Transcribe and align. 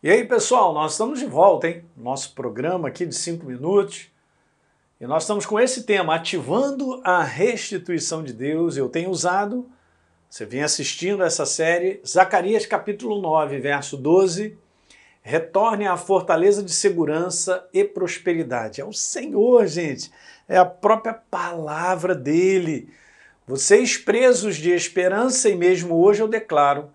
E 0.00 0.08
aí, 0.08 0.24
pessoal, 0.24 0.72
nós 0.72 0.92
estamos 0.92 1.18
de 1.18 1.26
volta, 1.26 1.66
hein? 1.66 1.84
Nosso 1.96 2.32
programa 2.32 2.86
aqui 2.86 3.04
de 3.04 3.16
cinco 3.16 3.46
minutos. 3.46 4.06
E 5.00 5.06
nós 5.08 5.24
estamos 5.24 5.44
com 5.44 5.58
esse 5.58 5.82
tema, 5.82 6.14
ativando 6.14 7.00
a 7.02 7.20
restituição 7.24 8.22
de 8.22 8.32
Deus. 8.32 8.76
Eu 8.76 8.88
tenho 8.88 9.10
usado, 9.10 9.68
você 10.30 10.46
vem 10.46 10.62
assistindo 10.62 11.24
essa 11.24 11.44
série, 11.44 12.00
Zacarias 12.06 12.64
capítulo 12.64 13.20
9, 13.20 13.58
verso 13.58 13.96
12. 13.96 14.56
Retorne 15.20 15.88
à 15.88 15.96
fortaleza 15.96 16.62
de 16.62 16.72
segurança 16.72 17.68
e 17.72 17.82
prosperidade. 17.82 18.80
É 18.80 18.84
o 18.84 18.92
Senhor, 18.92 19.66
gente. 19.66 20.12
É 20.48 20.58
a 20.58 20.64
própria 20.64 21.12
palavra 21.12 22.14
dele. 22.14 22.88
Vocês 23.44 23.96
presos 23.96 24.58
de 24.58 24.70
esperança, 24.70 25.48
e 25.48 25.56
mesmo 25.56 26.00
hoje 26.00 26.22
eu 26.22 26.28
declaro 26.28 26.88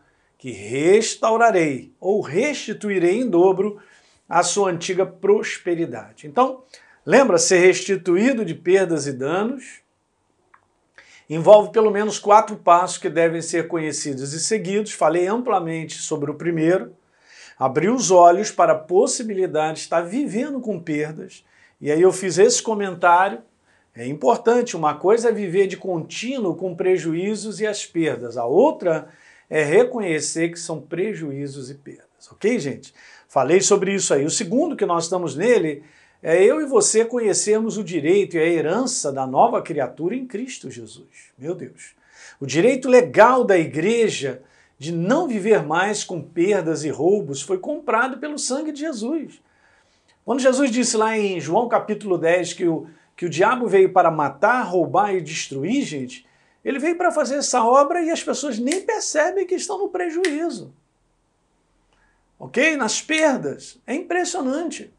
que 0.44 0.52
restaurarei 0.52 1.94
ou 2.02 2.20
restituirei 2.20 3.22
em 3.22 3.30
dobro 3.30 3.82
a 4.28 4.44
sua 4.44 4.72
antiga 4.72 5.06
prosperidade. 5.06 6.28
Então, 6.28 6.66
lembra, 7.06 7.38
ser 7.38 7.60
restituído 7.60 8.44
de 8.44 8.54
perdas 8.54 9.08
e 9.08 9.14
danos 9.14 9.80
envolve 11.30 11.72
pelo 11.72 11.90
menos 11.90 12.20
quatro 12.20 12.58
passos 12.58 12.98
que 12.98 13.10
devem 13.10 13.42
ser 13.42 13.70
conhecidos 13.70 14.34
e 14.34 14.40
seguidos. 14.42 14.92
Falei 14.92 15.28
amplamente 15.28 15.96
sobre 16.00 16.30
o 16.30 16.36
primeiro. 16.36 16.94
Abrir 17.58 17.90
os 17.90 18.12
olhos 18.12 18.52
para 18.52 18.74
a 18.74 18.78
possibilidade 18.78 19.76
de 19.76 19.84
estar 19.84 20.02
vivendo 20.02 20.60
com 20.60 20.78
perdas. 20.78 21.46
E 21.80 21.90
aí 21.90 22.02
eu 22.02 22.12
fiz 22.12 22.38
esse 22.38 22.62
comentário. 22.62 23.42
É 23.96 24.06
importante, 24.06 24.76
uma 24.76 24.96
coisa 24.96 25.30
é 25.30 25.32
viver 25.32 25.68
de 25.68 25.78
contínuo 25.78 26.54
com 26.58 26.76
prejuízos 26.76 27.62
e 27.62 27.66
as 27.66 27.86
perdas, 27.86 28.36
a 28.36 28.44
outra 28.44 29.08
reconhecer 29.50 30.50
que 30.50 30.60
são 30.60 30.82
prejuízos 30.82 31.70
e 31.70 31.76
perdas, 31.76 32.32
ok, 32.32 32.58
gente? 32.60 32.94
Falei 33.28 33.62
sobre 33.62 33.94
isso 33.94 34.14
aí. 34.14 34.26
O 34.26 34.30
segundo 34.30 34.76
que 34.76 34.86
nós 34.86 35.06
estamos 35.06 35.36
nele 35.36 35.84
é 36.22 36.42
eu 36.42 36.62
e 36.62 36.66
você 36.66 37.04
conhecermos 37.04 37.78
o 37.78 37.84
direito 37.84 38.38
e 38.38 38.40
a 38.40 38.46
herança 38.46 39.12
da 39.12 39.28
nova 39.28 39.62
criatura 39.62 40.16
em 40.16 40.26
Cristo 40.26 40.72
Jesus. 40.72 41.32
Meu 41.38 41.54
Deus. 41.54 41.96
O 42.40 42.46
direito 42.46 42.88
legal 42.88 43.44
da 43.44 43.58
igreja 43.58 44.42
de 44.80 44.92
não 44.92 45.28
viver 45.28 45.64
mais 45.64 46.04
com 46.04 46.22
perdas 46.22 46.84
e 46.84 46.90
roubos 46.90 47.42
foi 47.42 47.58
comprado 47.58 48.18
pelo 48.18 48.38
sangue 48.38 48.72
de 48.72 48.82
Jesus. 48.82 49.42
Quando 50.26 50.42
Jesus 50.42 50.72
disse 50.72 50.96
lá 50.96 51.18
em 51.18 51.40
João 51.40 51.68
capítulo 51.68 52.18
10 52.18 52.54
que 52.54 52.68
o, 52.68 52.88
que 53.16 53.26
o 53.26 53.30
diabo 53.30 53.68
veio 53.68 53.92
para 53.92 54.10
matar, 54.10 54.62
roubar 54.62 55.14
e 55.14 55.22
destruir, 55.22 55.84
gente, 55.84 56.26
ele 56.64 56.80
veio 56.80 56.98
para 56.98 57.12
fazer 57.12 57.36
essa 57.36 57.64
obra 57.64 58.02
e 58.02 58.10
as 58.10 58.24
pessoas 58.24 58.58
nem 58.58 58.82
percebem 58.82 59.46
que 59.46 59.56
estão 59.56 59.78
no 59.78 59.90
prejuízo. 59.90 60.74
Ok? 62.40 62.78
Nas 62.78 63.02
perdas. 63.02 63.80
É 63.86 63.94
impressionante. 63.94 64.94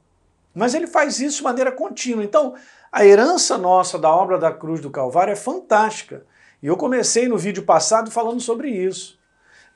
Mas 0.55 0.75
ele 0.75 0.87
faz 0.87 1.19
isso 1.21 1.39
de 1.39 1.43
maneira 1.43 1.73
contínua. 1.73 2.23
Então, 2.23 2.55
a 2.93 3.05
herança 3.05 3.59
nossa 3.59 3.99
da 3.99 4.15
obra 4.15 4.39
da 4.39 4.53
cruz 4.53 4.81
do 4.81 4.91
Calvário 4.91 5.33
é 5.33 5.37
fantástica. 5.37 6.25
E 6.63 6.67
eu 6.67 6.77
comecei 6.77 7.29
no 7.29 7.37
vídeo 7.37 7.65
passado 7.65 8.11
falando 8.11 8.41
sobre 8.41 8.71
isso. 8.71 9.19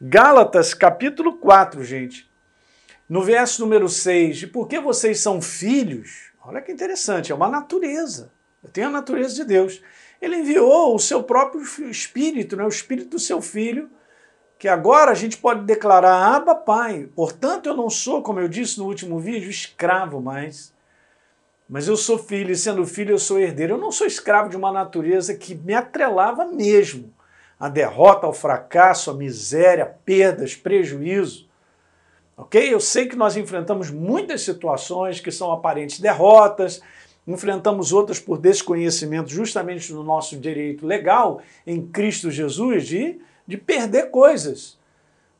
Gálatas, 0.00 0.75
capítulo 0.75 1.39
4, 1.39 1.83
gente. 1.83 2.28
No 3.09 3.22
verso 3.22 3.61
número 3.62 3.89
6, 3.89 4.36
de 4.36 4.47
por 4.47 4.69
que 4.69 4.78
vocês 4.78 5.20
são 5.20 5.41
filhos? 5.42 6.31
Olha 6.44 6.62
que 6.62 6.70
interessante, 6.70 7.33
é 7.33 7.34
uma 7.34 7.48
natureza. 7.48 8.31
Eu 8.62 8.70
tenho 8.70 8.89
a 8.89 8.91
natureza 8.91 9.34
de 9.34 9.44
Deus 9.44 9.83
ele 10.20 10.36
enviou 10.36 10.94
o 10.94 10.98
seu 10.98 11.22
próprio 11.22 11.62
Espírito, 11.91 12.56
né, 12.56 12.64
o 12.64 12.69
Espírito 12.69 13.11
do 13.11 13.19
seu 13.19 13.41
Filho, 13.41 13.88
que 14.58 14.66
agora 14.66 15.12
a 15.12 15.14
gente 15.14 15.36
pode 15.36 15.64
declarar 15.64 16.34
Abba 16.34 16.55
Pai. 16.55 17.08
Portanto, 17.14 17.69
eu 17.69 17.77
não 17.77 17.88
sou, 17.88 18.22
como 18.22 18.41
eu 18.41 18.48
disse 18.48 18.78
no 18.78 18.86
último 18.86 19.20
vídeo, 19.20 19.48
escravo 19.48 20.20
mais. 20.20 20.75
Mas 21.69 21.86
eu 21.86 21.97
sou 21.97 22.19
filho, 22.19 22.50
e 22.50 22.56
sendo 22.56 22.84
filho, 22.86 23.12
eu 23.12 23.19
sou 23.19 23.38
herdeiro. 23.38 23.75
Eu 23.75 23.78
não 23.78 23.92
sou 23.92 24.06
escravo 24.06 24.48
de 24.48 24.56
uma 24.56 24.72
natureza 24.72 25.34
que 25.34 25.55
me 25.55 25.75
atrelava 25.75 26.47
mesmo 26.47 27.15
à 27.60 27.69
derrota, 27.69 28.26
ao 28.26 28.32
fracasso, 28.32 29.10
à 29.10 29.15
miséria, 29.15 29.87
perdas, 30.04 30.56
prejuízo. 30.56 31.47
Ok? 32.37 32.72
Eu 32.72 32.81
sei 32.81 33.06
que 33.06 33.16
nós 33.16 33.37
enfrentamos 33.37 33.91
muitas 33.91 34.42
situações 34.42 35.21
que 35.21 35.31
são 35.31 35.53
aparentes 35.53 36.00
derrotas, 36.00 36.81
enfrentamos 37.28 37.93
outras 37.93 38.19
por 38.19 38.39
desconhecimento 38.39 39.28
justamente 39.28 39.93
do 39.93 40.03
nosso 40.03 40.34
direito 40.34 40.87
legal 40.87 41.43
em 41.66 41.87
Cristo 41.87 42.31
Jesus 42.31 42.87
de, 42.87 43.21
de 43.47 43.59
perder 43.59 44.11
coisas. 44.11 44.78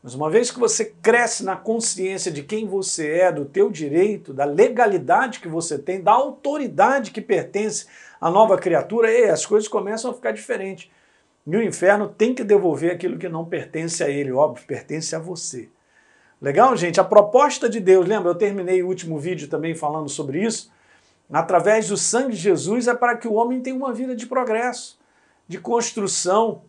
Mas 0.03 0.15
uma 0.15 0.29
vez 0.29 0.51
que 0.51 0.61
você 0.61 0.85
cresce 0.85 1.43
na 1.43 1.57
consciência 1.57 2.31
de 2.31 2.43
quem 2.43 2.67
você 2.67 3.11
é, 3.13 3.33
do 3.33 3.47
teu 3.47 3.71
direito, 3.71 4.35
da 4.35 4.45
legalidade 4.45 5.41
que 5.41 5.49
você 5.49 5.79
tem, 5.79 6.03
da 6.03 6.13
autoridade 6.13 7.11
que 7.11 7.23
pertence 7.23 7.87
à 8.21 8.31
nova 8.31 8.59
criatura, 8.59 9.11
e 9.11 9.25
as 9.25 9.47
coisas 9.47 9.67
começam 9.67 10.11
a 10.11 10.15
ficar 10.15 10.33
diferentes. 10.33 10.91
E 11.47 11.57
o 11.57 11.63
inferno 11.63 12.07
tem 12.07 12.35
que 12.35 12.45
devolver 12.45 12.93
aquilo 12.93 13.19
que 13.19 13.31
não 13.31 13.47
pertence 13.47 14.05
a 14.05 14.11
ele, 14.11 14.31
óbvio, 14.31 14.67
pertence 14.67 15.17
a 15.17 15.19
você. 15.19 15.71
Legal, 16.41 16.77
gente? 16.77 17.01
A 17.01 17.05
proposta 17.05 17.69
de 17.69 17.81
Deus, 17.81 18.07
lembra? 18.07 18.31
Eu 18.31 18.35
terminei 18.35 18.83
o 18.83 18.87
último 18.87 19.19
vídeo 19.19 19.49
também 19.49 19.75
falando 19.75 20.11
sobre 20.11 20.45
isso 20.45 20.71
através 21.37 21.89
do 21.89 21.97
sangue 21.97 22.33
de 22.33 22.43
Jesus, 22.43 22.89
é 22.89 22.95
para 22.95 23.17
que 23.17 23.29
o 23.29 23.35
homem 23.35 23.61
tenha 23.61 23.77
uma 23.77 23.93
vida 23.93 24.17
de 24.17 24.27
progresso, 24.27 24.99
de 25.47 25.59
construção, 25.59 26.63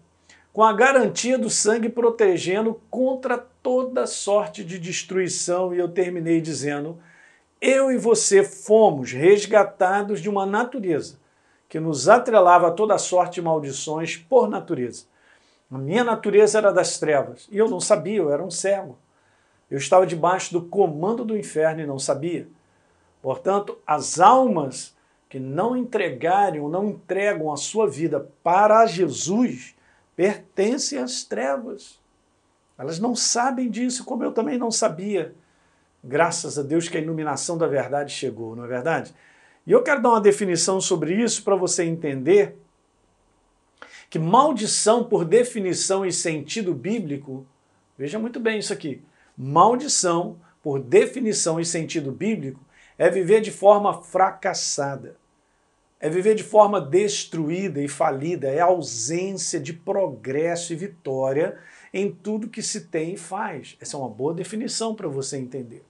com 0.52 0.64
a 0.64 0.74
garantia 0.74 1.38
do 1.38 1.50
sangue 1.50 1.90
protegendo 1.90 2.82
contra 2.90 3.38
toda 3.38 4.08
sorte 4.08 4.64
de 4.64 4.80
destruição. 4.80 5.74
E 5.74 5.80
eu 5.80 5.88
terminei 5.88 6.42
dizendo: 6.42 7.00
eu 7.62 7.92
e 7.92 7.98
você 7.98 8.44
fomos 8.44 9.12
resgatados 9.12 10.22
de 10.22 10.30
uma 10.30 10.46
natureza 10.46 11.20
que 11.68 11.80
nos 11.80 12.10
atrelava 12.10 12.70
a 12.70 12.72
toda 12.72 12.98
sorte 12.98 13.36
de 13.36 13.42
maldições 13.42 14.18
por 14.18 14.50
natureza. 14.50 15.04
A 15.72 15.78
minha 15.78 16.04
natureza 16.04 16.58
era 16.58 16.74
das 16.74 16.98
trevas 16.98 17.48
e 17.52 17.58
eu 17.58 17.70
não 17.70 17.80
sabia, 17.80 18.18
eu 18.18 18.32
era 18.32 18.44
um 18.44 18.50
cego. 18.50 18.98
Eu 19.70 19.78
estava 19.78 20.08
debaixo 20.08 20.52
do 20.52 20.64
comando 20.64 21.24
do 21.24 21.38
inferno 21.38 21.82
e 21.82 21.86
não 21.86 22.00
sabia. 22.00 22.48
Portanto, 23.22 23.78
as 23.86 24.20
almas 24.20 24.96
que 25.30 25.40
não 25.40 25.78
entregarem 25.78 26.60
ou 26.60 26.70
não 26.70 26.90
entregam 26.90 27.52
a 27.52 27.58
sua 27.58 27.88
vida 27.88 28.30
para 28.44 28.86
Jesus 28.86 29.76
pertencem 30.16 31.00
às 31.00 31.24
trevas. 31.24 32.00
Elas 32.78 33.00
não 33.00 33.16
sabem 33.16 33.70
disso, 33.70 34.04
como 34.04 34.24
eu 34.24 34.32
também 34.32 34.58
não 34.58 34.72
sabia. 34.72 35.36
Graças 36.04 36.58
a 36.58 36.64
Deus 36.64 36.88
que 36.88 36.98
a 36.98 37.02
iluminação 37.02 37.58
da 37.58 37.68
verdade 37.68 38.12
chegou, 38.12 38.56
não 38.56 38.64
é 38.64 38.68
verdade? 38.68 39.14
E 39.68 39.72
eu 39.72 39.84
quero 39.84 40.02
dar 40.02 40.10
uma 40.10 40.22
definição 40.22 40.82
sobre 40.82 41.14
isso 41.14 41.44
para 41.44 41.56
você 41.56 41.84
entender 41.84 42.58
que 44.10 44.18
maldição, 44.18 45.04
por 45.04 45.24
definição 45.24 46.06
e 46.06 46.12
sentido 46.12 46.74
bíblico, 46.74 47.46
veja 47.98 48.18
muito 48.18 48.40
bem 48.40 48.58
isso 48.60 48.74
aqui. 48.74 49.04
Maldição, 49.38 50.38
por 50.64 50.80
definição 50.80 51.60
e 51.60 51.66
sentido 51.66 52.12
bíblico, 52.12 52.60
é 53.00 53.10
viver 53.10 53.40
de 53.40 53.50
forma 53.50 54.02
fracassada, 54.02 55.16
é 56.02 56.10
viver 56.10 56.36
de 56.36 56.44
forma 56.44 56.82
destruída 56.82 57.82
e 57.82 57.88
falida, 57.88 58.50
é 58.50 58.60
ausência 58.60 59.58
de 59.58 59.72
progresso 59.72 60.74
e 60.74 60.76
vitória 60.76 61.58
em 61.94 62.12
tudo 62.12 62.50
que 62.50 62.62
se 62.62 62.82
tem 62.82 63.14
e 63.14 63.18
faz. 63.18 63.78
Essa 63.80 63.96
é 63.96 64.00
uma 64.00 64.10
boa 64.10 64.34
definição 64.34 64.94
para 64.94 65.08
você 65.08 65.38
entender. 65.38 65.84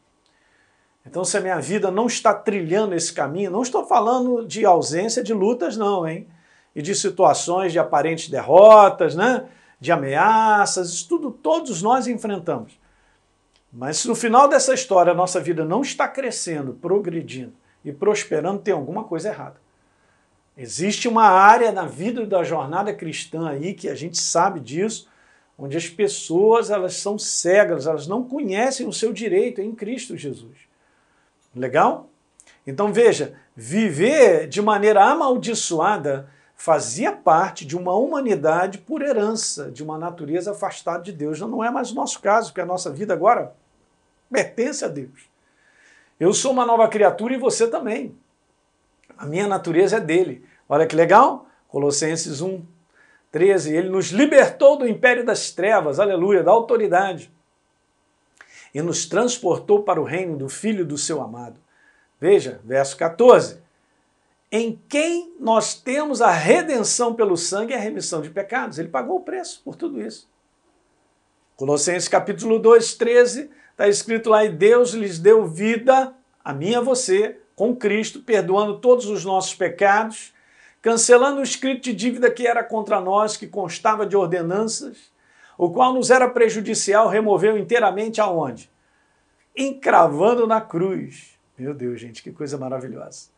Então, 1.03 1.25
se 1.25 1.35
a 1.35 1.41
minha 1.41 1.59
vida 1.59 1.89
não 1.89 2.05
está 2.05 2.31
trilhando 2.31 2.93
esse 2.93 3.11
caminho, 3.11 3.49
não 3.49 3.63
estou 3.63 3.85
falando 3.87 4.45
de 4.45 4.63
ausência 4.63 5.23
de 5.23 5.33
lutas, 5.33 5.75
não, 5.75 6.07
hein? 6.07 6.27
E 6.75 6.81
de 6.81 6.93
situações 6.93 7.71
de 7.71 7.79
aparentes 7.79 8.29
derrotas, 8.29 9.15
né? 9.15 9.49
De 9.79 9.91
ameaças, 9.91 10.89
isso 10.89 11.09
tudo 11.09 11.31
todos 11.31 11.81
nós 11.81 12.05
enfrentamos. 12.05 12.79
Mas 13.71 13.97
se 13.97 14.07
no 14.07 14.15
final 14.15 14.47
dessa 14.47 14.73
história 14.73 15.11
a 15.11 15.15
nossa 15.15 15.39
vida 15.39 15.63
não 15.63 15.81
está 15.81 16.07
crescendo, 16.07 16.73
progredindo 16.73 17.53
e 17.85 17.91
prosperando, 17.91 18.61
tem 18.61 18.73
alguma 18.73 19.03
coisa 19.03 19.29
errada. 19.29 19.61
Existe 20.57 21.07
uma 21.07 21.25
área 21.25 21.71
na 21.71 21.85
vida 21.85 22.25
da 22.25 22.43
jornada 22.43 22.93
cristã 22.93 23.47
aí 23.47 23.73
que 23.73 23.87
a 23.87 23.95
gente 23.95 24.17
sabe 24.17 24.59
disso, 24.59 25.07
onde 25.57 25.77
as 25.77 25.87
pessoas 25.87 26.69
elas 26.69 26.95
são 26.95 27.17
cegas, 27.17 27.85
elas 27.85 28.07
não 28.07 28.23
conhecem 28.23 28.87
o 28.87 28.93
seu 28.93 29.13
direito 29.13 29.61
em 29.61 29.73
Cristo 29.73 30.17
Jesus. 30.17 30.57
Legal? 31.55 32.09
Então 32.65 32.91
veja, 32.91 33.35
viver 33.55 34.47
de 34.47 34.61
maneira 34.61 35.03
amaldiçoada 35.03 36.29
fazia 36.55 37.13
parte 37.13 37.65
de 37.65 37.77
uma 37.77 37.93
humanidade 37.95 38.79
por 38.79 39.01
herança, 39.01 39.71
de 39.71 39.81
uma 39.81 39.97
natureza 39.97 40.51
afastada 40.51 41.01
de 41.01 41.13
Deus. 41.13 41.39
Não 41.39 41.63
é 41.63 41.71
mais 41.71 41.91
o 41.91 41.95
nosso 41.95 42.19
caso, 42.19 42.49
porque 42.49 42.59
a 42.59 42.65
nossa 42.65 42.91
vida 42.91 43.13
agora 43.13 43.55
pertence 44.31 44.83
a 44.85 44.87
Deus. 44.87 45.29
Eu 46.19 46.33
sou 46.33 46.51
uma 46.51 46.65
nova 46.65 46.87
criatura 46.87 47.33
e 47.33 47.37
você 47.37 47.67
também. 47.67 48.15
A 49.17 49.25
minha 49.25 49.47
natureza 49.47 49.97
é 49.97 49.99
dele. 49.99 50.45
Olha 50.67 50.85
que 50.85 50.95
legal? 50.95 51.47
Colossenses 51.67 52.41
1, 52.41 52.61
13. 53.31 53.75
Ele 53.75 53.89
nos 53.89 54.07
libertou 54.07 54.77
do 54.77 54.87
império 54.87 55.25
das 55.25 55.51
trevas, 55.51 55.99
aleluia, 55.99 56.43
da 56.43 56.51
autoridade. 56.51 57.31
e 58.73 58.81
nos 58.81 59.07
transportou 59.07 59.83
para 59.83 59.99
o 59.99 60.03
reino 60.03 60.37
do 60.37 60.47
Filho 60.47 60.85
do 60.85 60.97
seu 60.97 61.21
amado. 61.21 61.59
Veja, 62.19 62.59
verso 62.63 62.95
14. 62.97 63.59
Em 64.51 64.79
quem 64.87 65.33
nós 65.39 65.73
temos 65.73 66.21
a 66.21 66.31
redenção 66.31 67.13
pelo 67.13 67.37
sangue 67.37 67.73
e 67.73 67.75
a 67.75 67.79
remissão 67.79 68.21
de 68.21 68.29
pecados. 68.29 68.77
Ele 68.77 68.89
pagou 68.89 69.17
o 69.17 69.23
preço 69.23 69.61
por 69.63 69.75
tudo 69.75 70.01
isso. 70.01 70.29
Colossenses 71.55 72.07
capítulo 72.07 72.59
2, 72.59 72.93
13, 72.93 73.49
está 73.79 73.87
escrito 73.87 74.29
lá, 74.29 74.43
e 74.43 74.49
Deus 74.49 74.91
lhes 74.91 75.19
deu 75.19 75.47
vida, 75.47 76.13
a 76.43 76.53
mim 76.53 76.71
e 76.71 76.75
a 76.75 76.81
você, 76.81 77.39
com 77.55 77.73
Cristo, 77.73 78.21
perdoando 78.21 78.79
todos 78.79 79.05
os 79.05 79.23
nossos 79.23 79.55
pecados, 79.55 80.33
cancelando 80.81 81.39
o 81.39 81.43
escrito 81.43 81.83
de 81.83 81.93
dívida 81.93 82.29
que 82.29 82.45
era 82.45 82.61
contra 82.61 82.99
nós, 82.99 83.37
que 83.37 83.47
constava 83.47 84.05
de 84.05 84.17
ordenanças, 84.17 85.13
o 85.57 85.69
qual 85.69 85.93
nos 85.93 86.09
era 86.11 86.27
prejudicial, 86.27 87.07
removeu 87.07 87.57
inteiramente 87.57 88.19
aonde? 88.19 88.69
Encravando 89.55 90.45
na 90.45 90.59
cruz. 90.59 91.39
Meu 91.57 91.73
Deus, 91.73 92.01
gente, 92.01 92.21
que 92.21 92.33
coisa 92.33 92.57
maravilhosa. 92.57 93.29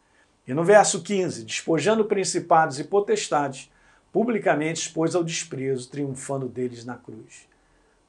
E 0.48 0.56
no 0.56 0.64
verso 0.64 1.04
15, 1.04 1.46
despojando 1.46 2.06
principados 2.06 2.80
e 2.80 2.84
potestades, 2.84 3.72
publicamente 4.12 4.82
expôs 4.82 5.14
ao 5.14 5.24
desprezo, 5.24 5.90
triunfando 5.90 6.48
deles 6.48 6.84
na 6.84 6.96
cruz. 6.96 7.48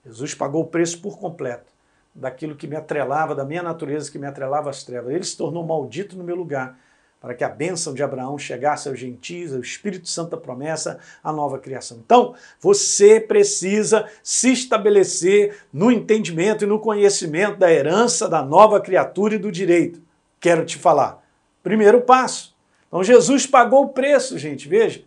Jesus 0.05 0.35
pagou 0.35 0.63
o 0.63 0.67
preço 0.67 1.01
por 1.03 1.19
completo 1.19 1.72
daquilo 2.15 2.57
que 2.57 2.67
me 2.67 2.77
atrelava, 2.77 3.35
da 3.35 3.45
minha 3.45 3.63
natureza 3.63 4.11
que 4.11 4.19
me 4.19 4.27
atrelava 4.27 4.71
às 4.71 4.85
trevas. 4.85 5.15
Ele 5.15 5.25
se 5.25 5.37
tornou 5.37 5.65
maldito 5.65 6.17
no 6.17 6.25
meu 6.25 6.37
lugar, 6.37 6.79
para 7.21 7.35
que 7.35 7.45
a 7.45 7.49
bênção 7.49 7.95
de 7.95 8.03
Abraão 8.03 8.37
chegasse 8.37 8.89
aos 8.89 8.99
gentios, 8.99 9.55
ao 9.55 9.61
Espírito 9.61 10.09
Santo 10.09 10.33
da 10.33 10.37
promessa, 10.37 10.99
à 11.23 11.33
nova 11.33 11.59
criação. 11.59 12.01
Então, 12.05 12.35
você 12.61 13.21
precisa 13.21 14.09
se 14.23 14.53
estabelecer 14.53 15.57
no 15.73 15.91
entendimento 15.91 16.65
e 16.65 16.67
no 16.67 16.81
conhecimento 16.81 17.59
da 17.59 17.73
herança 17.73 18.29
da 18.29 18.43
nova 18.43 18.81
criatura 18.81 19.37
e 19.37 19.39
do 19.39 19.53
direito. 19.53 20.03
Quero 20.41 20.65
te 20.65 20.77
falar. 20.77 21.23
Primeiro 21.63 22.01
passo. 22.01 22.57
Então, 22.89 23.05
Jesus 23.05 23.47
pagou 23.47 23.85
o 23.85 23.89
preço, 23.91 24.37
gente, 24.37 24.69
veja 24.69 25.05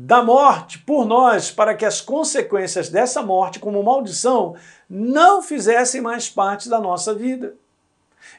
da 0.00 0.22
morte 0.22 0.78
por 0.78 1.04
nós, 1.04 1.50
para 1.50 1.74
que 1.74 1.84
as 1.84 2.00
consequências 2.00 2.88
dessa 2.88 3.20
morte, 3.20 3.58
como 3.58 3.82
maldição, 3.82 4.54
não 4.88 5.42
fizessem 5.42 6.00
mais 6.00 6.28
parte 6.28 6.68
da 6.68 6.80
nossa 6.80 7.12
vida. 7.12 7.56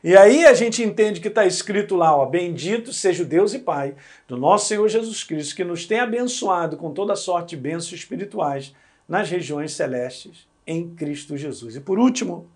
E 0.02 0.16
aí 0.16 0.46
a 0.46 0.54
gente 0.54 0.82
entende 0.82 1.20
que 1.20 1.28
está 1.28 1.46
escrito 1.46 1.98
lá, 1.98 2.16
ó, 2.16 2.26
bendito 2.26 2.94
seja 2.94 3.24
o 3.24 3.26
Deus 3.26 3.54
e 3.54 3.60
Pai 3.60 3.96
do 4.26 4.38
nosso 4.38 4.68
Senhor 4.68 4.88
Jesus 4.88 5.22
Cristo, 5.26 5.54
que 5.54 5.66
nos 5.66 5.86
tem 5.86 6.00
abençoado 6.00 6.78
com 6.78 6.94
toda 6.94 7.14
sorte 7.16 7.58
de 7.58 7.62
bênçãos 7.62 7.92
espirituais 7.92 8.74
nas 9.08 9.30
regiões 9.30 9.74
celestes 9.74 10.48
em 10.66 10.90
Cristo 10.96 11.36
Jesus. 11.36 11.76
E 11.76 11.82
por 11.82 12.00
último, 12.00 12.50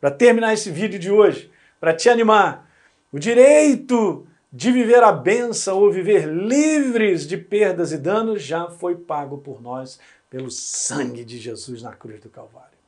para 0.00 0.10
terminar 0.10 0.52
esse 0.52 0.72
vídeo 0.72 0.98
de 0.98 1.10
hoje, 1.10 1.52
para 1.78 1.94
te 1.94 2.08
animar, 2.08 2.68
o 3.12 3.18
direito 3.18 4.26
de 4.54 4.70
viver 4.70 5.02
a 5.02 5.10
benção 5.10 5.80
ou 5.80 5.90
viver 5.90 6.28
livres 6.28 7.26
de 7.26 7.36
perdas 7.36 7.90
e 7.90 7.98
danos 7.98 8.40
já 8.40 8.68
foi 8.68 8.94
pago 8.94 9.38
por 9.38 9.60
nós 9.60 9.98
pelo 10.30 10.48
sangue 10.48 11.24
de 11.24 11.40
Jesus 11.40 11.82
na 11.82 11.92
cruz 11.92 12.20
do 12.20 12.28
Calvário. 12.28 12.78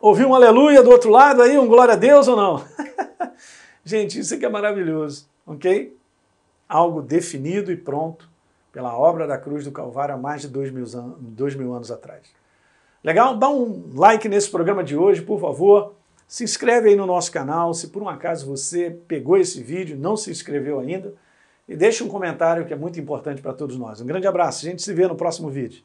Ouviu 0.00 0.28
um 0.28 0.34
aleluia 0.34 0.80
do 0.80 0.90
outro 0.90 1.10
lado 1.10 1.42
aí, 1.42 1.58
um 1.58 1.66
glória 1.66 1.94
a 1.94 1.96
Deus 1.96 2.28
ou 2.28 2.36
não? 2.36 2.64
Gente, 3.84 4.20
isso 4.20 4.32
aqui 4.34 4.46
é 4.46 4.48
maravilhoso, 4.48 5.26
ok? 5.44 5.96
Algo 6.68 7.02
definido 7.02 7.72
e 7.72 7.76
pronto 7.76 8.30
pela 8.72 8.96
obra 8.96 9.26
da 9.26 9.36
cruz 9.36 9.64
do 9.64 9.72
Calvário 9.72 10.14
há 10.14 10.18
mais 10.18 10.42
de 10.42 10.48
dois 10.48 10.70
mil, 10.70 10.84
anos, 10.84 11.16
dois 11.18 11.56
mil 11.56 11.74
anos 11.74 11.90
atrás. 11.90 12.22
Legal? 13.02 13.36
Dá 13.36 13.48
um 13.48 13.90
like 13.92 14.28
nesse 14.28 14.48
programa 14.48 14.84
de 14.84 14.96
hoje, 14.96 15.20
por 15.20 15.40
favor. 15.40 15.96
Se 16.26 16.44
inscreve 16.44 16.88
aí 16.88 16.96
no 16.96 17.06
nosso 17.06 17.30
canal, 17.30 17.74
se 17.74 17.88
por 17.88 18.02
um 18.02 18.08
acaso 18.08 18.46
você 18.46 18.90
pegou 19.06 19.36
esse 19.36 19.62
vídeo, 19.62 19.96
não 19.96 20.16
se 20.16 20.30
inscreveu 20.30 20.80
ainda, 20.80 21.14
e 21.68 21.76
deixa 21.76 22.04
um 22.04 22.08
comentário 22.08 22.64
que 22.64 22.72
é 22.72 22.76
muito 22.76 22.98
importante 22.98 23.40
para 23.40 23.52
todos 23.52 23.76
nós. 23.76 24.00
Um 24.00 24.06
grande 24.06 24.26
abraço, 24.26 24.66
a 24.66 24.70
gente 24.70 24.82
se 24.82 24.92
vê 24.92 25.06
no 25.06 25.14
próximo 25.14 25.48
vídeo. 25.48 25.82